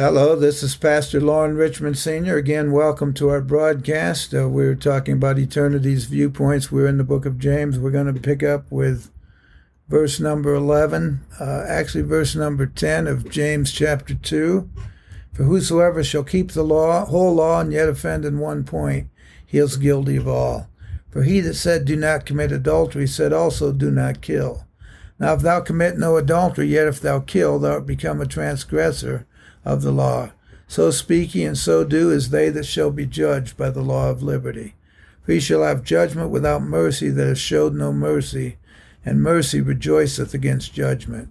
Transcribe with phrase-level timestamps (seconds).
[0.00, 2.36] Hello, this is Pastor Loren Richmond Sr.
[2.36, 4.32] Again, welcome to our broadcast.
[4.32, 6.70] Uh, we're talking about eternity's viewpoints.
[6.70, 7.80] We're in the book of James.
[7.80, 9.10] We're going to pick up with
[9.88, 14.70] verse number 11, uh, actually, verse number 10 of James chapter 2.
[15.32, 19.08] For whosoever shall keep the law, whole law, and yet offend in one point,
[19.44, 20.68] he is guilty of all.
[21.10, 24.64] For he that said, Do not commit adultery, said also, Do not kill.
[25.18, 29.26] Now, if thou commit no adultery, yet if thou kill, thou art become a transgressor
[29.64, 30.30] of the law.
[30.66, 34.10] So speak ye and so do as they that shall be judged by the law
[34.10, 34.74] of liberty.
[35.22, 38.58] For ye shall have judgment without mercy that has showed no mercy,
[39.04, 41.30] and mercy rejoiceth against judgment.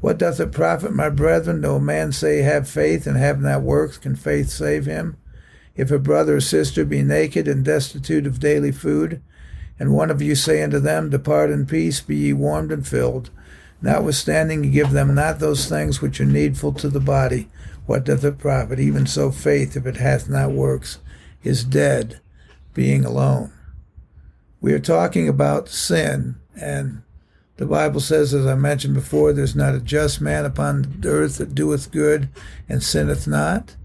[0.00, 3.62] What doth it profit, my brethren, though a man say, Have faith, and have not
[3.62, 5.16] works, can faith save him?
[5.76, 9.20] If a brother or sister be naked and destitute of daily food,
[9.78, 13.30] and one of you say unto them, Depart in peace, be ye warmed and filled,
[13.82, 17.48] Notwithstanding, you give them not those things which are needful to the body.
[17.86, 18.78] What doth it profit?
[18.78, 20.98] Even so, faith, if it hath not works,
[21.42, 22.20] is dead,
[22.74, 23.52] being alone.
[24.60, 27.02] We are talking about sin, and
[27.56, 31.38] the Bible says, as I mentioned before, there's not a just man upon the earth
[31.38, 32.28] that doeth good
[32.68, 33.76] and sinneth not.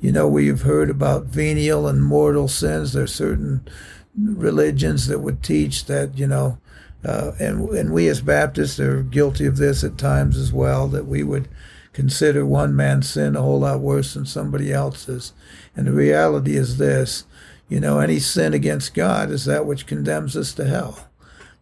[0.00, 2.92] You know, we've heard about venial and mortal sins.
[2.92, 3.68] There are certain
[4.16, 6.58] religions that would teach that, you know,
[7.04, 11.06] uh, and, and we as Baptists are guilty of this at times as well, that
[11.06, 11.48] we would
[11.92, 15.32] consider one man's sin a whole lot worse than somebody else's.
[15.74, 17.24] And the reality is this
[17.70, 21.06] you know, any sin against God is that which condemns us to hell.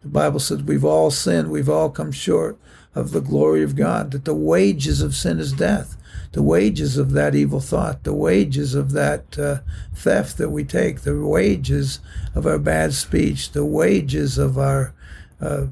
[0.01, 2.57] The Bible says we've all sinned, we've all come short
[2.95, 5.95] of the glory of God, that the wages of sin is death.
[6.31, 9.59] The wages of that evil thought, the wages of that uh,
[9.93, 11.99] theft that we take, the wages
[12.33, 14.93] of our bad speech, the wages of our
[15.41, 15.67] uh,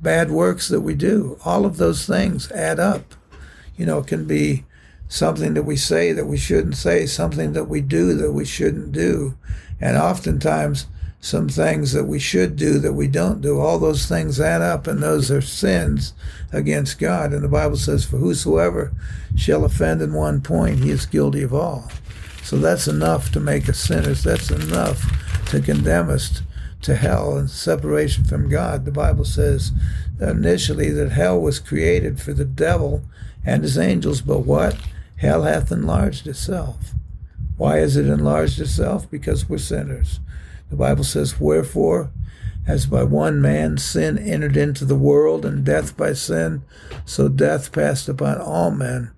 [0.00, 1.38] bad works that we do.
[1.44, 3.14] All of those things add up.
[3.76, 4.64] You know, it can be
[5.08, 8.92] something that we say that we shouldn't say, something that we do that we shouldn't
[8.92, 9.36] do.
[9.80, 10.86] And oftentimes,
[11.22, 13.60] some things that we should do that we don't do.
[13.60, 16.14] All those things add up, and those are sins
[16.50, 17.32] against God.
[17.32, 18.92] And the Bible says, For whosoever
[19.36, 21.88] shall offend in one point, he is guilty of all.
[22.42, 24.24] So that's enough to make us sinners.
[24.24, 25.00] That's enough
[25.50, 26.42] to condemn us
[26.82, 28.84] to hell and separation from God.
[28.84, 29.72] The Bible says
[30.20, 33.02] initially that hell was created for the devil
[33.44, 34.76] and his angels, but what?
[35.16, 36.94] Hell hath enlarged itself.
[37.56, 39.10] Why has it enlarged itself?
[39.10, 40.20] Because we're sinners.
[40.70, 42.10] The Bible says, Wherefore,
[42.66, 46.62] as by one man sin entered into the world, and death by sin,
[47.04, 49.10] so death passed upon all men,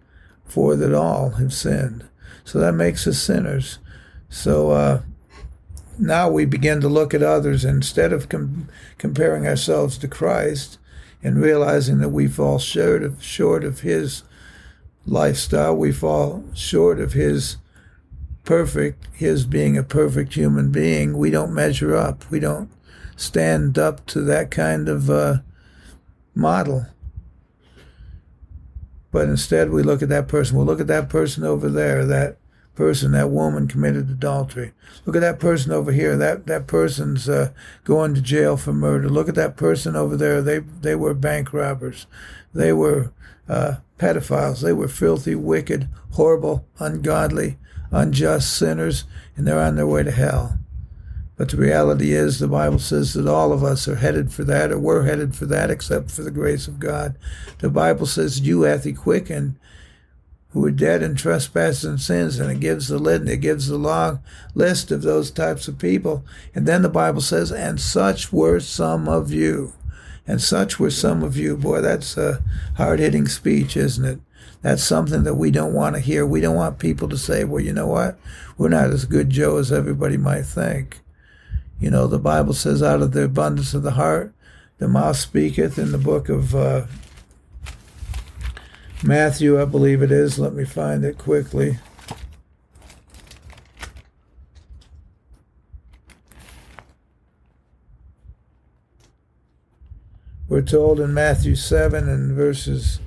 [0.44, 2.04] for that all have sinned.
[2.44, 3.78] So that makes us sinners.
[4.28, 5.02] So uh,
[5.98, 8.68] now we begin to look at others instead of com-
[8.98, 10.78] comparing ourselves to Christ
[11.22, 14.22] and realizing that we fall short of short of His
[15.06, 15.76] lifestyle.
[15.76, 17.56] We fall short of His
[18.44, 21.16] perfect, His being a perfect human being.
[21.16, 22.30] We don't measure up.
[22.30, 22.70] We don't
[23.16, 25.38] stand up to that kind of uh,
[26.34, 26.86] model.
[29.10, 30.56] But instead, we look at that person.
[30.56, 32.36] We'll look at that person over there, that
[32.74, 34.72] person, that woman committed adultery.
[35.04, 36.16] Look at that person over here.
[36.16, 37.52] That that person's uh,
[37.84, 39.08] going to jail for murder.
[39.08, 40.42] Look at that person over there.
[40.42, 42.06] They they were bank robbers.
[42.52, 43.12] They were
[43.48, 44.62] uh, pedophiles.
[44.62, 47.58] They were filthy, wicked, horrible, ungodly,
[47.90, 49.04] unjust sinners,
[49.36, 50.58] and they're on their way to hell.
[51.36, 54.70] But the reality is, the Bible says that all of us are headed for that,
[54.70, 57.16] or we're headed for that, except for the grace of God.
[57.58, 59.56] The Bible says, You hath he quickened
[60.54, 63.76] who are dead in trespasses and sins, and it gives the list, it gives the
[63.76, 64.20] long
[64.54, 66.24] list of those types of people.
[66.54, 69.72] And then the Bible says, and such were some of you.
[70.28, 71.56] And such were some of you.
[71.56, 72.42] Boy, that's a
[72.76, 74.20] hard hitting speech, isn't it?
[74.62, 76.24] That's something that we don't want to hear.
[76.24, 78.16] We don't want people to say, well, you know what?
[78.56, 81.00] We're not as good Joe as everybody might think.
[81.80, 84.32] You know, the Bible says, out of the abundance of the heart,
[84.78, 86.86] the mouth speaketh in the book of uh,
[89.06, 90.38] Matthew, I believe it is.
[90.38, 91.76] Let me find it quickly.
[100.48, 103.00] We're told in Matthew 7 and verses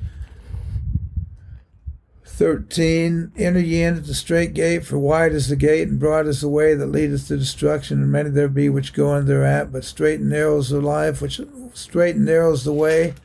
[2.26, 6.28] 13 Enter ye in at the straight gate, for wide is the gate, and broad
[6.28, 9.72] is the way that leadeth to destruction, and many there be which go in thereat.
[9.72, 11.42] But straight and narrow is the life, which
[11.74, 13.16] straight and narrow is the way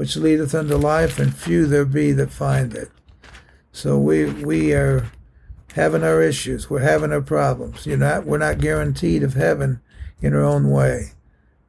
[0.00, 2.90] which leadeth unto life, and few there be that find it.
[3.70, 5.12] So we we are
[5.74, 6.70] having our issues.
[6.70, 7.84] We're having our problems.
[7.84, 9.82] You're not we're not guaranteed of heaven
[10.22, 11.12] in our own way.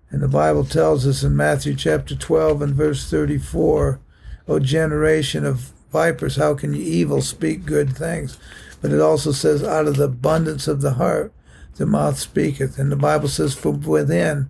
[0.10, 4.00] And the Bible tells us in Matthew chapter 12 and verse 34,
[4.48, 8.38] O generation of vipers, how can you evil speak good things?
[8.82, 11.34] But it also says, out of the abundance of the heart,
[11.76, 12.80] the mouth speaketh.
[12.80, 14.50] And the Bible says, from within,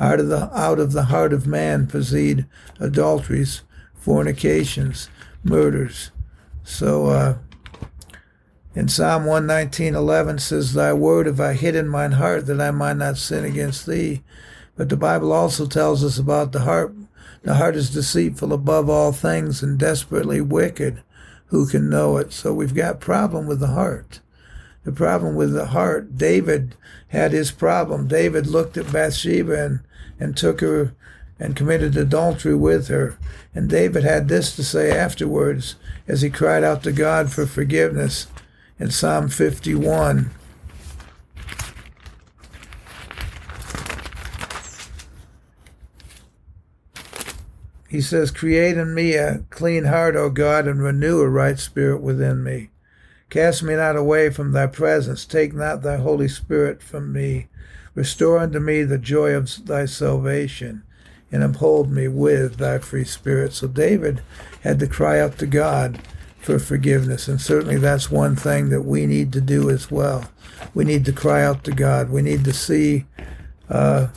[0.00, 2.46] out of the out of the heart of man proceed
[2.80, 3.62] adulteries,
[3.94, 5.08] fornications,
[5.44, 6.10] murders.
[6.64, 7.38] So uh,
[8.74, 12.96] in Psalm 119.11 says, Thy word have I hid in mine heart that I might
[12.96, 14.22] not sin against thee.
[14.76, 16.94] But the Bible also tells us about the heart
[17.42, 21.02] the heart is deceitful above all things and desperately wicked.
[21.46, 22.32] Who can know it?
[22.32, 24.20] So we've got problem with the heart.
[24.84, 26.74] The problem with the heart, David
[27.08, 28.08] had his problem.
[28.08, 29.80] David looked at Bathsheba and,
[30.18, 30.94] and took her
[31.38, 33.18] and committed adultery with her.
[33.54, 38.26] And David had this to say afterwards as he cried out to God for forgiveness
[38.78, 40.30] in Psalm 51.
[47.88, 52.00] He says, Create in me a clean heart, O God, and renew a right spirit
[52.00, 52.70] within me.
[53.30, 55.24] Cast me not away from thy presence.
[55.24, 57.46] Take not thy Holy Spirit from me.
[57.94, 60.82] Restore unto me the joy of thy salvation,
[61.32, 63.52] and uphold me with thy free spirit.
[63.52, 64.22] So David
[64.62, 66.00] had to cry out to God
[66.40, 67.28] for forgiveness.
[67.28, 70.24] And certainly that's one thing that we need to do as well.
[70.74, 72.10] We need to cry out to God.
[72.10, 73.06] We need to see
[73.68, 74.08] uh,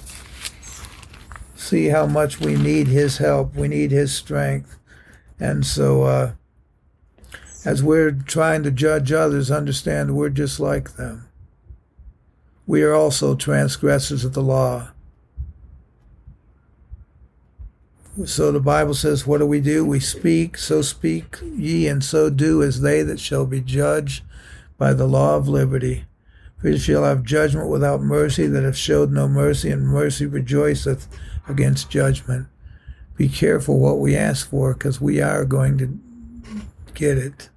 [1.56, 3.56] see how much we need His help.
[3.56, 4.78] We need His strength.
[5.40, 6.32] And so, uh,
[7.66, 11.28] as we're trying to judge others, understand we're just like them.
[12.66, 14.90] We are also transgressors of the law.
[18.26, 19.86] So the Bible says, What do we do?
[19.86, 24.24] We speak, so speak ye, and so do as they that shall be judged
[24.78, 26.06] by the law of liberty.
[26.58, 31.08] For ye shall have judgment without mercy that have showed no mercy, and mercy rejoiceth
[31.48, 32.48] against judgment.
[33.18, 36.00] Be careful what we ask for because we are going to
[36.94, 37.50] get it.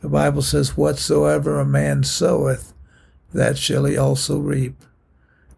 [0.00, 2.72] The Bible says, Whatsoever a man soweth,
[3.32, 4.76] that shall he also reap.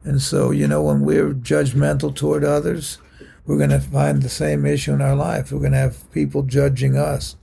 [0.02, 2.98] And so, you know, when we're judgmental toward others,
[3.46, 5.52] we're going to find the same issue in our life.
[5.52, 7.36] We're going to have people judging us.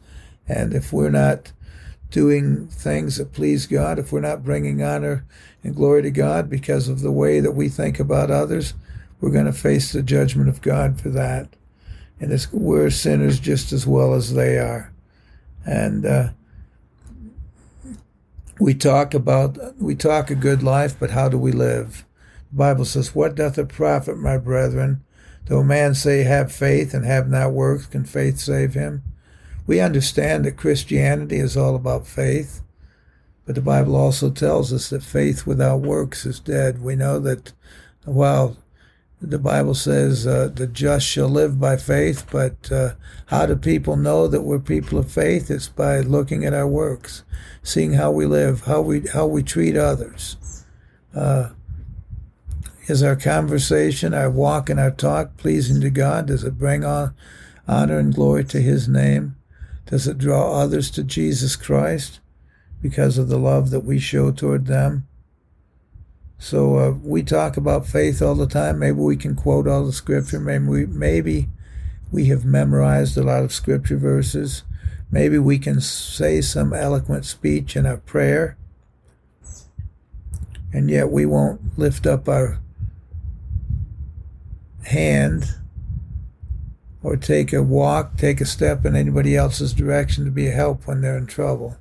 [0.48, 1.52] And if we're not
[2.10, 5.26] doing things that please God, if we're not bringing honor
[5.64, 8.74] and glory to God because of the way that we think about others,
[9.20, 11.50] we're going to face the judgment of God for that.
[12.20, 14.92] And we're sinners just as well as they are.
[15.66, 16.30] And uh,
[18.60, 22.06] we talk about, we talk a good life, but how do we live?
[22.52, 25.04] The Bible says, What doth it profit, my brethren,
[25.46, 29.04] though a man say, Have faith and have not works, can faith save him?
[29.66, 32.62] We understand that Christianity is all about faith,
[33.46, 36.82] but the Bible also tells us that faith without works is dead.
[36.82, 37.54] We know that
[38.06, 38.58] while
[39.22, 42.94] the Bible says uh, the just shall live by faith, but uh,
[43.28, 45.50] how do people know that we're people of faith?
[45.50, 47.24] It's by looking at our works,
[47.64, 50.66] seeing how we live, how we how we treat others.
[51.16, 51.50] Uh,
[52.88, 56.28] is our conversation, our walk, and our talk pleasing to God?
[56.28, 57.16] Does it bring on
[57.68, 59.36] honor and glory to His name?
[59.88, 62.20] Does it draw others to Jesus Christ
[62.82, 65.07] because of the love that we show toward them?
[66.40, 68.80] So uh, we talk about faith all the time.
[68.80, 70.40] Maybe we can quote all the scripture.
[70.40, 71.50] Maybe we, maybe
[72.12, 74.64] we have memorized a lot of scripture verses.
[75.10, 78.58] Maybe we can say some eloquent speech in a prayer.
[80.72, 82.60] And yet we won't lift up our
[84.84, 85.56] hand
[87.02, 90.86] or take a walk, take a step in anybody else's direction to be a help
[90.88, 91.78] when they're in trouble.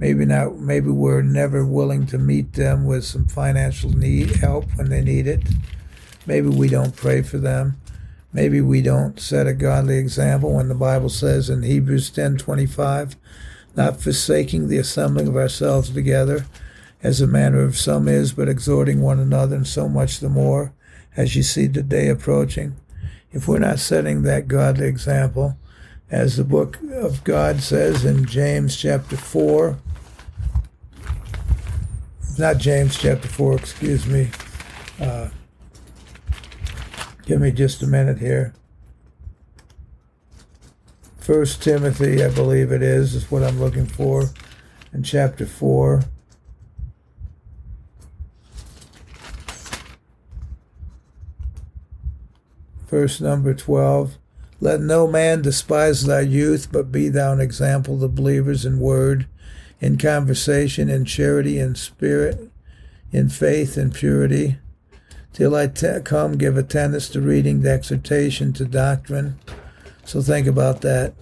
[0.00, 0.56] Maybe not.
[0.56, 5.26] Maybe we're never willing to meet them with some financial need help when they need
[5.26, 5.42] it.
[6.26, 7.78] Maybe we don't pray for them.
[8.32, 12.66] Maybe we don't set a godly example when the Bible says in Hebrews ten twenty
[12.66, 13.16] five,
[13.76, 16.46] not forsaking the assembling of ourselves together,
[17.02, 20.72] as the manner of some is, but exhorting one another, and so much the more
[21.16, 22.76] as you see the day approaching.
[23.32, 25.58] If we're not setting that godly example,
[26.10, 29.76] as the book of God says in James chapter 4,
[32.40, 34.30] not James chapter 4, excuse me.
[34.98, 35.28] Uh,
[37.26, 38.54] give me just a minute here.
[41.18, 44.30] First Timothy, I believe it is, is what I'm looking for,
[44.92, 46.02] in chapter 4.
[52.88, 54.16] Verse number 12.
[54.62, 59.26] Let no man despise thy youth, but be thou an example to believers in word,
[59.80, 62.50] in conversation, in charity, in spirit,
[63.12, 64.58] in faith, in purity.
[65.32, 69.38] Till I te- come, give attendance to reading, to exhortation, to doctrine.
[70.04, 71.14] So think about that.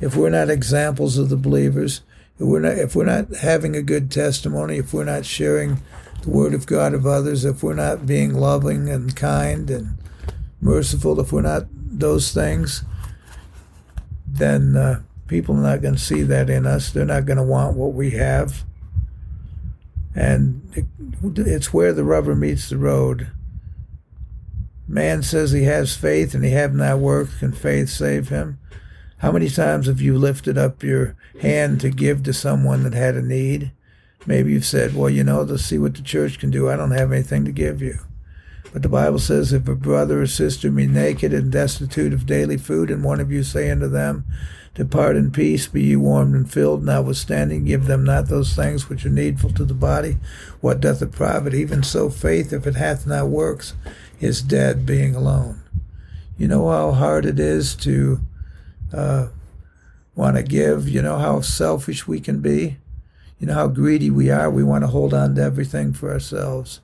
[0.00, 2.02] If we're not examples of the believers,
[2.38, 5.82] if we're not, if we're not having a good testimony, if we're not sharing
[6.22, 9.98] the word of God of others, if we're not being loving and kind and
[10.60, 12.84] merciful, if we're not those things,
[14.26, 16.90] then uh, people are not going to see that in us.
[16.90, 18.64] They're not going to want what we have.
[20.12, 20.86] And it,
[21.22, 23.30] it's where the rubber meets the road.
[24.88, 27.38] Man says he has faith and he have not worked.
[27.38, 28.58] Can faith save him?
[29.18, 33.14] How many times have you lifted up your hand to give to someone that had
[33.14, 33.70] a need?
[34.26, 36.68] Maybe you've said, well, you know, let's see what the church can do.
[36.68, 38.00] I don't have anything to give you.
[38.72, 42.56] But the Bible says, if a brother or sister be naked and destitute of daily
[42.56, 44.24] food, and one of you say unto them,
[44.74, 49.04] Depart in peace, be ye warmed and filled, notwithstanding give them not those things which
[49.04, 50.18] are needful to the body,
[50.60, 51.54] what doth it profit?
[51.54, 53.74] Even so faith, if it hath not works,
[54.20, 55.60] is dead, being alone.
[56.38, 58.20] You know how hard it is to
[58.92, 59.28] uh,
[60.14, 60.88] want to give.
[60.88, 62.78] You know how selfish we can be.
[63.38, 64.50] You know how greedy we are.
[64.50, 66.80] We want to hold on to everything for ourselves.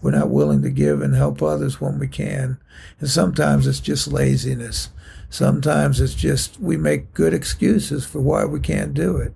[0.00, 2.58] We're not willing to give and help others when we can.
[3.00, 4.90] And sometimes it's just laziness.
[5.30, 9.34] Sometimes it's just we make good excuses for why we can't do it.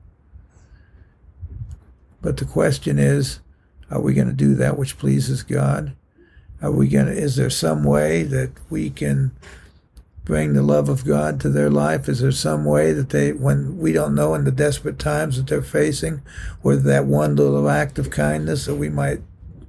[2.21, 3.40] But the question is,
[3.90, 5.95] are we going to do that which pleases God?
[6.62, 9.33] Are we going to, is there some way that we can
[10.25, 12.09] bring the love of God to their life?
[12.09, 15.49] Is there some way that they, when we don't know in the desperate times that
[15.49, 16.23] they're facing,
[16.62, 19.21] whether that one little act of kindness that we might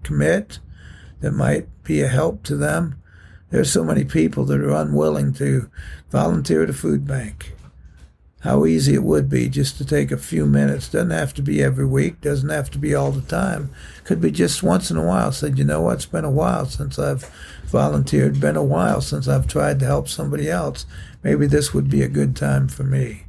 [0.04, 0.60] commit
[1.24, 3.01] that might be a help to them.
[3.50, 5.72] There's so many people that are unwilling to
[6.12, 7.53] volunteer at a food bank.
[8.42, 10.89] How easy it would be just to take a few minutes.
[10.89, 12.20] Doesn't have to be every week.
[12.20, 13.70] Doesn't have to be all the time.
[14.03, 15.32] Could be just once in a while.
[15.32, 15.94] Said, you know what?
[15.94, 17.24] It's been a while since I've
[17.68, 18.42] volunteered.
[18.42, 20.86] Been a while since I've tried to help somebody else.
[21.24, 23.27] Maybe this would be a good time for me.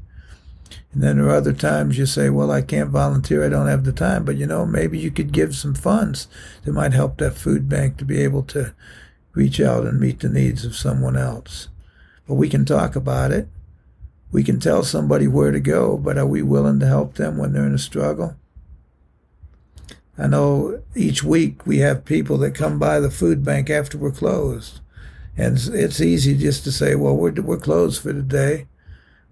[0.94, 3.44] And then there are other times you say, well, I can't volunteer.
[3.44, 4.24] I don't have the time.
[4.24, 6.28] But, you know, maybe you could give some funds
[6.62, 8.72] that might help that food bank to be able to
[9.32, 11.68] reach out and meet the needs of someone else.
[12.28, 13.48] But we can talk about it.
[14.30, 17.52] We can tell somebody where to go, but are we willing to help them when
[17.52, 18.36] they're in a struggle?
[20.16, 24.12] I know each week we have people that come by the food bank after we're
[24.12, 24.78] closed.
[25.36, 28.66] And it's easy just to say, well, we're, we're closed for the day.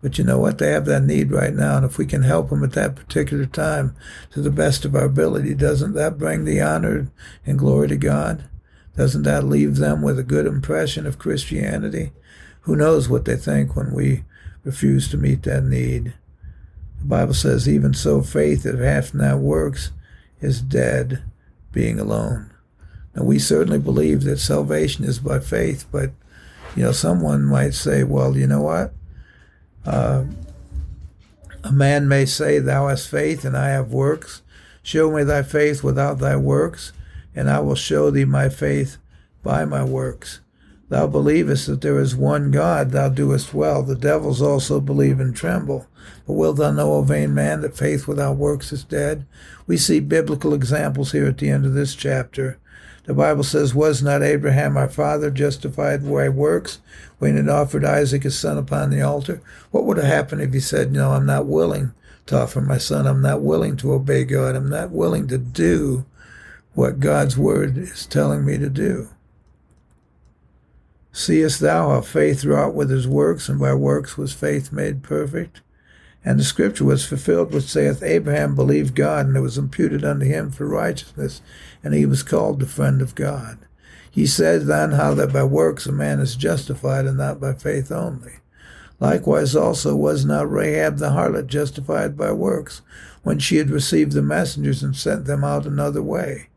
[0.03, 0.59] But you know what?
[0.59, 1.77] They have that need right now.
[1.77, 3.95] And if we can help them at that particular time
[4.33, 7.09] to the best of our ability, doesn't that bring the honor
[7.47, 8.45] and glory to God?
[8.97, 12.11] Doesn't that leave them with a good impression of Christianity?
[12.63, 14.25] Who knows what they think when we
[14.65, 16.15] refuse to meet that need?
[16.99, 19.93] The Bible says, even so, faith that hath not works
[20.41, 21.23] is dead,
[21.73, 22.53] being alone.
[23.15, 26.11] Now, we certainly believe that salvation is by faith, but,
[26.77, 28.93] you know, someone might say, well, you know what?
[29.85, 30.25] Uh,
[31.65, 34.43] a man may say, Thou hast faith, and I have works.
[34.83, 36.93] Show me thy faith without thy works,
[37.35, 38.97] and I will show thee my faith
[39.43, 40.41] by my works.
[40.93, 43.83] Thou believest that there is one God, thou doest well.
[43.83, 45.87] The devils also believe and tremble.
[46.27, 49.25] But wilt thou know, O vain man, that faith without works is dead?
[49.67, 52.59] We see biblical examples here at the end of this chapter.
[53.05, 56.81] The Bible says, Was not Abraham our father justified by works
[57.19, 59.41] when he offered Isaac his son upon the altar?
[59.71, 61.95] What would have happened if he said, No, I'm not willing
[62.27, 63.07] to offer my son.
[63.07, 64.55] I'm not willing to obey God.
[64.55, 66.05] I'm not willing to do
[66.75, 69.09] what God's word is telling me to do.
[71.15, 75.61] Seest thou how faith wrought with his works, and by works was faith made perfect?
[76.25, 80.25] And the scripture was fulfilled which saith, Abraham believed God, and it was imputed unto
[80.25, 81.43] him for righteousness,
[81.85, 83.59] and he was called the friend of God.
[84.11, 87.93] He said then how that by works a man is justified, and not by faith
[87.93, 88.37] only.
[88.99, 92.81] Likewise also was not Rahab the harlot justified by works,
[93.23, 96.49] when she had received the messengers and sent them out another way.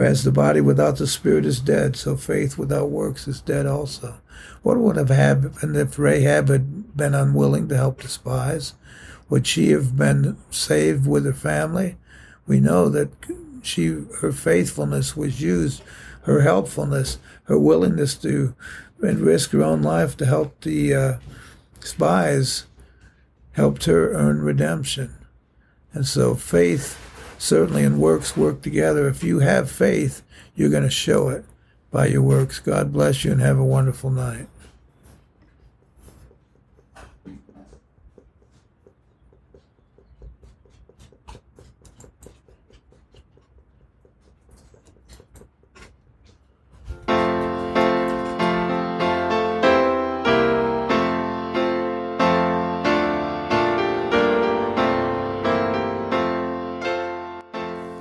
[0.00, 4.14] As the body without the spirit is dead, so faith without works is dead also.
[4.62, 8.72] What would have happened if Rahab had been unwilling to help the spies?
[9.28, 11.98] Would she have been saved with her family?
[12.46, 13.10] We know that
[13.62, 13.88] she
[14.22, 15.82] her faithfulness was used,
[16.22, 18.54] her helpfulness, her willingness to
[19.02, 21.18] and risk her own life to help the uh,
[21.80, 22.64] spies
[23.52, 25.14] helped her earn redemption.
[25.92, 26.98] And so faith
[27.40, 29.08] certainly and works work together.
[29.08, 30.22] If you have faith,
[30.54, 31.44] you're going to show it
[31.90, 32.60] by your works.
[32.60, 34.46] God bless you and have a wonderful night.